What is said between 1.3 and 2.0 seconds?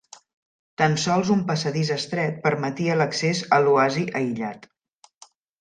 un passadís